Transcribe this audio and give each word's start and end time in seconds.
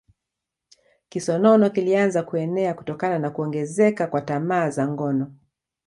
Kisonono 1.09 1.69
kilianza 1.69 2.23
kuenea 2.23 2.73
kutokana 2.73 3.19
na 3.19 3.29
kuongezeka 3.29 4.07
kwa 4.07 4.21
tamaa 4.21 4.69
za 4.69 4.87
ngono 4.87 5.31